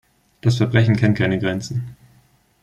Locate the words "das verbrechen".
0.41-0.95